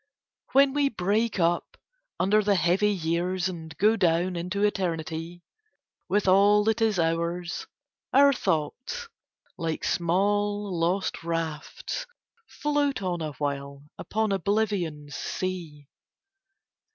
When 0.53 0.73
we 0.73 0.89
break 0.89 1.39
up 1.39 1.77
under 2.19 2.41
the 2.41 2.55
heavy 2.55 2.89
years 2.89 3.47
and 3.47 3.77
go 3.77 3.95
down 3.95 4.35
into 4.35 4.63
eternity 4.63 5.43
with 6.09 6.27
all 6.27 6.63
that 6.63 6.81
is 6.81 6.97
ours 6.97 7.67
our 8.11 8.33
thoughts 8.33 9.09
like 9.59 9.83
small 9.83 10.75
lost 10.79 11.23
rafts 11.23 12.07
float 12.47 13.03
on 13.03 13.21
awhile 13.21 13.83
upon 13.99 14.31
Oblivion's 14.31 15.15
sea. 15.15 15.87